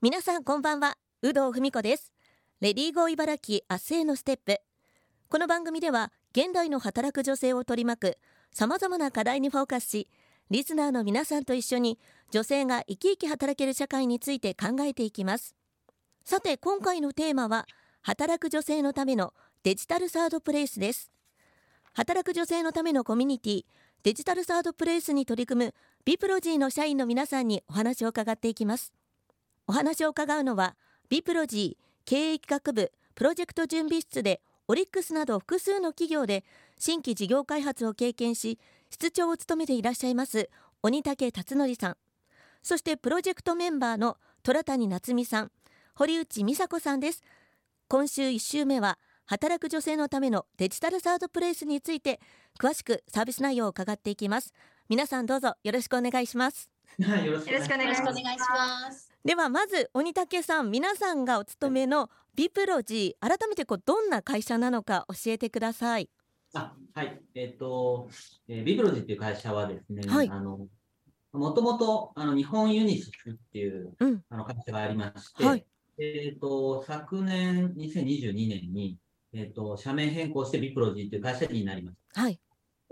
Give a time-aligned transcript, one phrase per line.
[0.00, 0.96] 皆さんこんばんは。
[1.22, 2.12] 有働文子です。
[2.60, 4.60] レディーゴー茨城明日へのステップ。
[5.28, 8.18] この番組では現代の働く女性を取り巻く
[8.52, 10.08] 様々な課題にフォーカスし
[10.52, 11.98] リスナーの皆さんと一緒に
[12.30, 15.56] 女性が生き生き働ける社会について考えていきます。
[16.24, 17.66] さて今回のテーマは
[18.02, 19.34] 働く女性のための
[19.64, 21.10] デジタルサードプレイスです。
[21.94, 23.62] 働く女性のためのコミュニティ
[24.04, 25.74] デジタルサードプレイスに取り組む
[26.04, 28.92] ビプロジーの社員の皆さんにお話を伺っていきます。
[29.68, 30.76] お話を伺うのは
[31.08, 36.44] ビプロジー経営企画部プロジェクト準備室でオリックスなど複数の企業で
[36.78, 38.58] 新規事業開発を経験し
[38.90, 40.50] 室長を務めていらっしゃいます
[40.82, 41.96] 鬼武達則さん。
[42.62, 45.50] そしてプロジェクトメンバーの虎谷夏美さん。
[45.94, 47.22] 堀内美佐子さんです。
[47.88, 52.20] 今週1週目は働く女性のためのデジタルサードプレイスについて
[52.58, 54.52] 詳しくサービス内容を伺っていきます。
[54.88, 56.70] 皆さんどうぞよろしくお願いします。
[57.02, 59.07] はい、よろしくよろしくお願いします。
[59.24, 66.08] ではまず鬼武さん皆さんがお勤めのビプロジー改めてこうどんな会社なのか教えてください。
[66.54, 68.08] あ、はい、えっ、と、
[68.48, 70.30] えービブロジーっていう会社はですね、はい。
[70.30, 70.66] あの、
[71.32, 74.22] もともと、あの、日本ユニシスっていう、うん。
[74.30, 75.66] あの、会社がありまして、はい。
[75.98, 78.98] えっ、と、昨年、2022年に、
[79.34, 82.22] えっ、と、社名変更してビプロジーっていう会社になりました。
[82.22, 82.40] はい。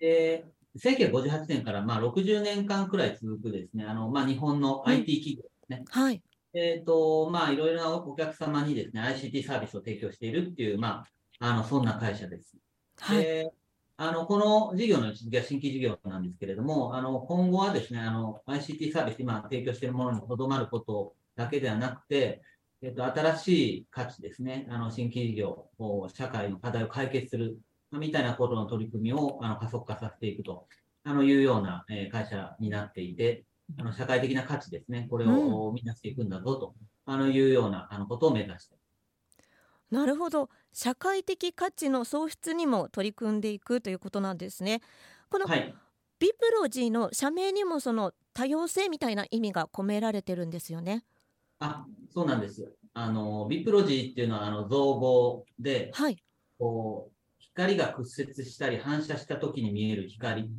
[0.00, 0.46] で、
[0.78, 5.84] 1958年から、まあ、60年間くらい続くですね、あの、まあ、日本の IT 企業ね。
[5.88, 6.22] はい
[6.54, 11.04] えっ、と、まあ、いろいろなお客様にですね、ICT サービスを提供しているっていう、ま
[11.40, 12.58] あ、あの、そんな会社です。
[12.98, 13.50] はいで
[13.96, 22.42] あの、この事業の次は新規事業なんですけれども、あの、今後はですね、あの、ICT サービス、今提供しているものにとどまることだけではなくて、
[22.80, 23.48] えっと、新し
[23.78, 27.58] い価値ですね、あの、新規事業を、社会の課題を解決する、
[27.90, 30.66] まあみたいなことの取り組みを、あの、加速化させていくと、
[31.04, 33.44] あの、いうような、えー会社になっていて、
[33.78, 36.74] あの、社会的な価値ですね、これを生み出していくんだぞと、
[37.06, 38.76] あの、いうような、あの、ことを目指して。
[39.90, 40.48] なるほど。
[40.72, 44.80] 社会的価値の創出にも取り組んでいくということなんですね。
[45.28, 45.74] このはい。
[46.18, 51.04] ビプロジーの社名にもその多様性みたいな意味が込められてるんですよね。
[51.58, 52.74] あ、そうなんです。
[52.94, 56.16] あの、ビプロジーっていうのは、あの、造語で、はい。
[56.58, 60.50] こう、光が屈折したり反射した時に見える光。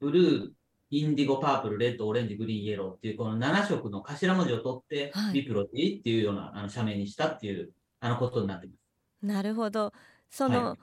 [0.00, 0.50] ブルー、
[0.92, 8.82] インディゴ、パープル、レッド、オレンジ、グリーン、イエローっていう、この7色の頭文字を取って、はいビプロジーっていうような、あの、社名にしたっていう、あの、ことになっています。
[9.22, 9.92] なるほど
[10.30, 10.78] その、はい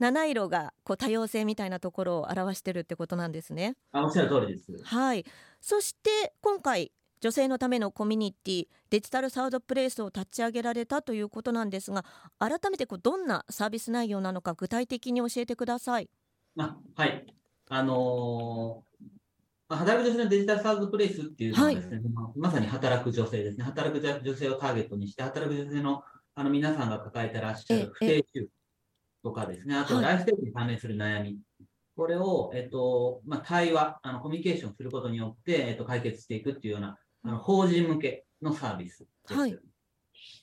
[0.00, 4.76] 七色がこう多様性みたいなところを表してるってことなんですねあ、おっしゃる通りです。
[4.82, 5.24] はい
[5.60, 12.04] そして今回女性のためのコミュニティデジタルサードプレイスを立ち上げられたということなんですが
[12.40, 16.10] 改めてこうどんなサービス内容なのか具体的に教えてください
[16.58, 17.26] あ、はい。
[17.68, 18.93] あのー
[19.68, 23.64] まあ働く女性のデジタルサードプレイスっていうのはですね、まあまさに働く女性ですね。
[23.64, 26.02] 働く女性をターゲットにして、働く女性の
[26.34, 28.48] あの皆さんが抱えてらっしゃええる不定収
[29.22, 31.38] とかですね、あとはいライフステージに関連する悩み。
[31.96, 39.34] これを、えっと、まあ、対話、あの、コミュニケーションすることによって、えっと、解決していくっていうような、あの、法人向けのサービスです。
[39.34, 39.56] はい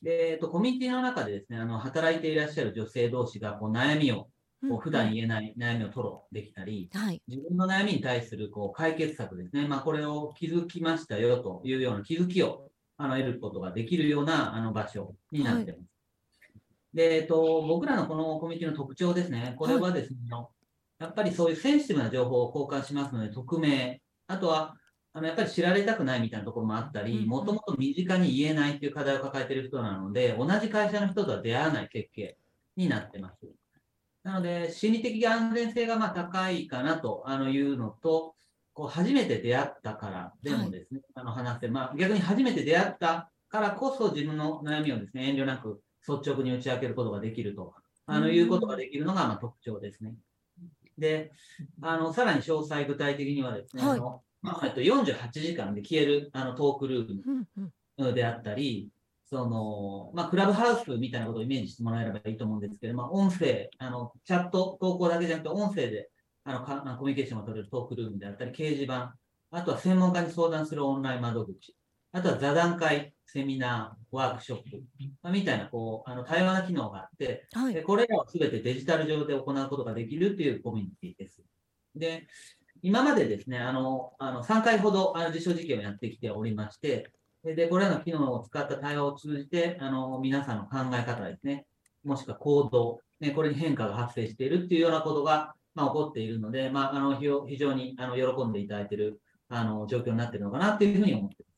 [0.02, 4.30] で、えっと、コミュニティの中でですね、あの、働いていらっしゃる女性同士が、こう、悩みを、
[4.70, 9.68] こう普段言えない悩みを吐露できたり、はい自分の悩みに対するこう解決策ですね。
[9.68, 15.92] まあ、これを気づきましたよというような気づきをあの得ることができるようなあの場所になっています。
[16.94, 19.56] で、えっと、僕らのこのコミュニティの特徴ですね。
[19.58, 20.50] これはですね、あの
[21.00, 24.76] やっぱりそういうセンシティブな情報を交換しますので、匿名、あとは、
[25.14, 32.38] あのやっぱり知られたくないみたいなところもあったり、もともと身近に言えないっていう課題を抱えている人なので、同じ会社の人とは出会わない設計
[32.78, 33.48] になってます。
[34.24, 38.36] なので、心理的安全性がまあ高いかなとあのいうのと、
[38.74, 47.74] こう初めて出会ったからでもですね、あの話せる、まあ、逆に初めて出会ったからこそ自分の悩みをですね、遠慮なく率直に打ち明けることができると、
[48.06, 50.14] あのうんいうことができるのがまあ特徴ですね。
[50.98, 51.32] で、
[51.82, 53.98] あのさらに詳細具体的にはですね、はい。
[53.98, 57.46] あのまあえっと、48時間で消えるあのトークルー
[57.98, 58.90] ムであったり、
[59.32, 66.10] その、まあ、クラブハウスみたいなことをイメージしてもらえればいいと思うんですけど、まあ、音声、あの、チャット、投稿だけじゃなくて、音声で、
[66.44, 69.16] あの、かコミュニケーションが取れるトークルームであったり、掲示板、
[69.52, 71.78] あとは専門家に相談するオンライン窓口、
[72.12, 74.84] あとは座談会、セミナー、ワークショップ、
[75.22, 81.42] まあみたいな、こう、あの、対話な機能があって、はいでこれらをすべてデジタル上で行うことができるというコミュニティです。
[81.96, 82.28] で、
[82.82, 87.12] 今までですね、あの、あの3回ほどあの実証実験をやってきておりまして、
[87.44, 91.66] で、これらの機能を使った対話を通じて、あの、皆さんの考え方ですね、
[92.04, 101.51] もしくは行動、ね、これに変化が発生しているっていうようなことが、まあ、起こっているので、まあ、あの、非常非常に、あの、喜んでいただいている、あの、状況になっているのかなっていうふうに思っています。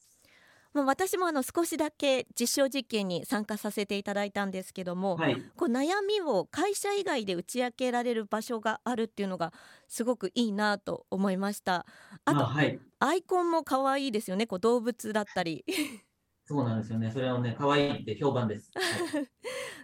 [0.74, 5.52] まあ、私もあの少しだけ実証実験に参加させていただいたんですけども、はい。
[5.56, 9.54] こう悩みを会社以外で打ち明けられる場所があるっていうのが
[9.88, 11.86] すごくいいなと思いました
[12.25, 12.80] あとあはい。
[13.00, 15.66] アイコンも可愛いですよねこう動物だったり
[16.46, 17.10] そうなんですよね。
[17.12, 18.70] それをね、可愛いって評判です。
[18.75, 18.81] は
[19.20, 19.30] い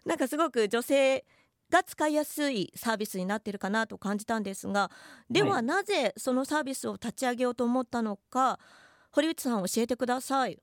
[0.06, 1.26] なんかすごく女性
[1.70, 4.92] が使いやすいサービスになっているかなと感じたんですが
[5.30, 8.60] でははいなぜそのサービスを立ち上げようと思ったのか
[9.12, 10.60] 堀内さん教えてください。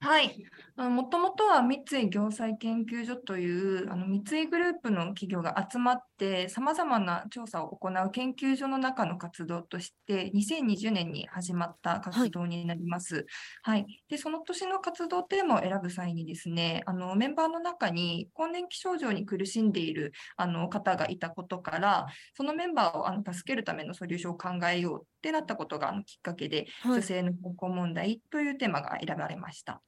[0.00, 0.44] はい。
[0.76, 13.26] もともとは三井行災研究所というあの三井グループの企業が集まってさまざまな調査を行う研究所の中の活動として2020年に始まった活動になります。
[13.62, 13.86] はい。
[14.08, 22.06] で、その年の活動テーマを選ぶ際にですね、あのメンバーの中に更年期症状に苦しんでいるあの方がいたことから、
[22.36, 29.82] そのメンバーをあの助けるためのソリューションを考えようってなったことがあのきっかけで、はい女性の健康問題というテーマが選ばれました。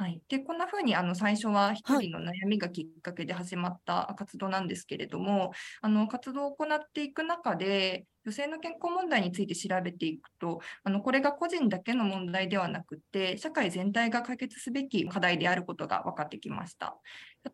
[0.00, 2.08] はい、でこんなふうにあの最初は一はい。
[2.08, 5.50] 人の悩みがきっかけで始まった活動なんですけれども、
[5.82, 16.96] あの活動を行っていく中で女性の健康問題について調べていくとあのこれが個人だけの問題ではなくて社会全体が解決すべき課題であることが分かってきました。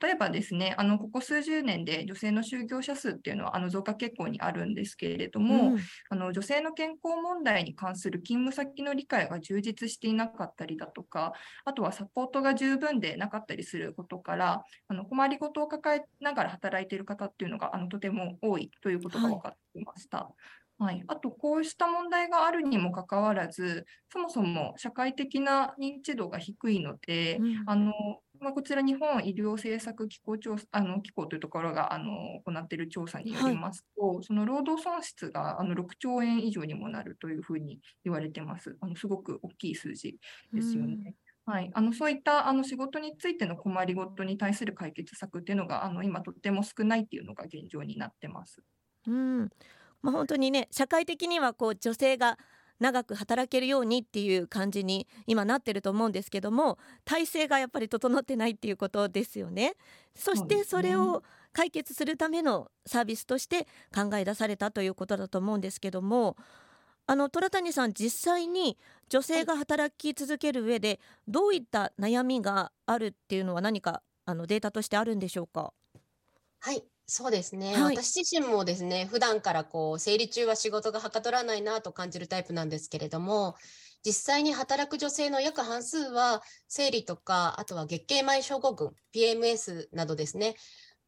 [0.00, 5.78] 例えばですね、あのここ数十年で女性の就業者数っていうのはあの増加傾向にあるんですけれども、うん
[6.08, 11.32] あの女性の健康問題に関する勤務先の理解が充実していなかったりだとか、
[11.64, 20.30] あとはサポートが十分でなかったりすることから、あの困りごとを抱えながら働いている方っていうのがあのとても多いということが分かっていました。
[20.78, 27.92] はい、あと、こうした問題があるにもかかわらず、そもそも社会的な認知度が低いので、うんあの
[28.40, 38.76] まあ、こちら日本医療政策機構調査あの機構というところがあの行っている調査によりますと、その労働損失があの6兆円以上にもなるというふうに言われてます。
[38.80, 40.18] あのすごく大きい数字
[40.52, 41.14] ですよね。
[41.46, 48.62] はい、あのそういったあの仕事についての困りごとに対する解決策っていうのがあの今とっても少ないっていうのが現状になってます。
[49.06, 49.50] うん。
[50.02, 52.38] まあ、本当にね社会的にはこう女性が
[52.78, 59.72] 長く働けるようにっていう感じに今なってると思うんですけども体制がやっぱり整ってないっていうことですよね。
[60.14, 61.22] そしてそれを
[61.52, 66.36] 解決するためのサービスとして考え出されたということだと思うんですけども
[67.06, 68.76] あの虎谷さん実際に
[69.08, 75.72] 女性が働き続ける上でどういった悩みがあるっていうのは何かあのデータとしてあるんでしょうか？
[76.60, 77.72] はい、そうですね。
[77.74, 83.54] はい私自身もですね、普段からこう生理中は仕事がはかどらないなと感じるタイプなんですけれども、
[84.04, 90.56] 実際に働く女性の約半数は生理とか、あとは月経前症候群、PMS などですね。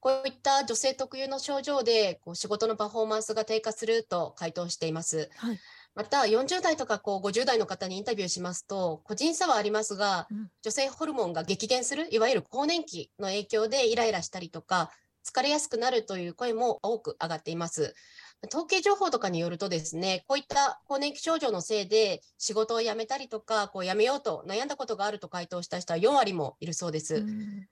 [0.00, 5.28] こういった女性特有の症状でこう仕事のパフォーマンスが低下すると回答しています。
[5.36, 5.58] はい
[5.94, 14.92] また40代とかこう50代の方にインタビューしますと個人差はありますが、うん女性ホルモンが激減するいわゆる更年期の影響でイライラしたりとか
[15.24, 17.94] 疲れやすくなるという声も多く上がっています。
[18.52, 27.16] 統計情報とかによるとですね、こういった更年期症状のせいで仕事を辞めたりとか、こう辞めようと悩んだことがあると回答した人は4割もいるそうです。
[27.16, 27.68] うん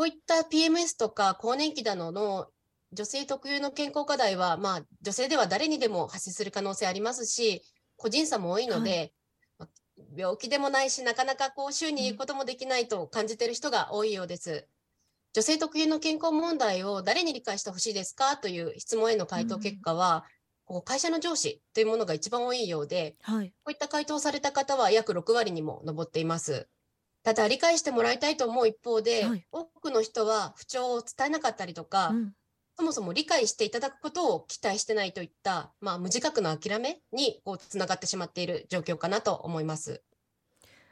[0.00, 2.46] こういった PMS とか更年期などの
[2.94, 7.62] 女性特有の健康課題は、まあ、女性では誰にでも発生する可能性ありますし、
[7.96, 9.12] 個人差も多いので、
[9.58, 9.68] まあ
[10.16, 14.66] 病気でもないし、なかなかこう週に行くこともできないと感じている人が多いようです。
[15.32, 18.36] 女性特有の健康問題を誰に理解してほしいですか？
[18.36, 20.24] という質問への回答結果は、
[20.64, 23.50] こう会社の上司というものが一番多いようで、はい。
[23.50, 26.68] こういった回答をされた方は約6割にも上っています。
[27.22, 29.46] ただ、理解してもらいたいと思う一方で、はい。
[29.52, 32.32] 多くの人は不調を伝えなかったりとか、うん。
[32.76, 40.02] そもそも理解していただくことを期待してないといった、まあ、無自覚の諦めにこうつながってしまっている状況かなと思います。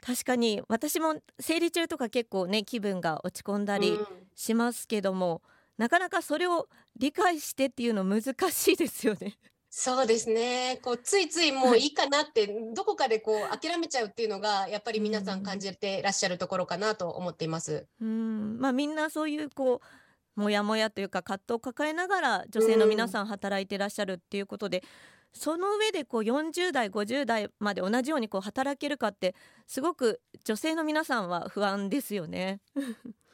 [0.05, 5.41] 確かに私も生理中とか結構ね気分が落ち込んだりうんしますけども、
[5.77, 9.37] なかなかそれを理解してっていうの難しいですよね。
[9.69, 10.79] そうですね。
[10.81, 17.85] こうついついもういいかなって、どこかでこう諦めちゃうっていうのが、やっぱり皆さん感じてらっしゃるところかなと思っています。
[18.01, 19.81] うんまあみんなそういうこ
[20.37, 24.83] うモヤモヤというか葛藤を抱えながら女性の皆さん働いてらっしゃるっていうことで、
[25.33, 29.35] その上でこう40代50代まで同じようにこう働けるかって
[29.67, 32.59] すごく女性の皆さんは不安ですよね。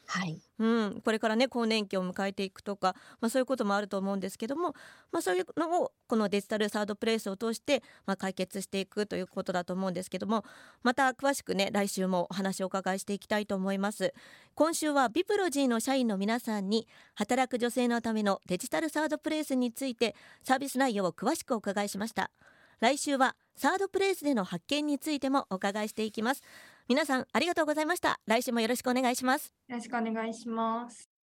[0.08, 0.40] はい。
[0.58, 4.74] うん、これからね更年期を迎えていくとか、まあ、そういうこともあると思うんですけども、
[5.12, 10.46] まあ、そういうのをこのデジタルサードプレイスを通して、まあ、解決していくということだと思うんですけども
[10.84, 14.14] また詳しくね来週もお話をお伺いしていきたいと思います。
[14.54, 22.32] 今週はビプロジーの社員の皆さんに働く女性のためのデジタルサードプレイスについてサービス内容を詳しくお伺いしました。
[22.80, 26.42] 来週はサードプレイスでの発見についてもお伺いしていきます。
[26.88, 28.20] 皆さんありがとうございました。
[28.28, 29.54] 来週もよろしくお願いします。
[29.68, 31.15] よろしくお願いします。